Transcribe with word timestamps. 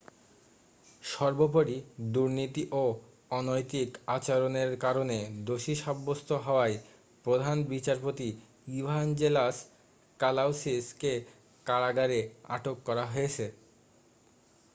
সর্বোপরি 1.03 1.77
দুর্নীতি 2.13 2.63
ও 2.75 2.83
অনৈতিক 3.31 3.89
আচরণের 4.07 4.71
কারণে 4.77 5.17
দোষী 5.45 5.75
সাব্যস্ত 5.75 6.29
হওয়ায় 6.45 6.77
প্রধান 7.25 7.57
বিচারপতি 7.69 8.27
ইভাঞ্জেলাস 8.73 9.55
কালাউসিস 10.19 10.85
কে 10.99 11.13
কারাগারে 11.65 12.19
আটক 12.49 12.77
করা 12.87 13.05
হয়েছে 13.07 13.45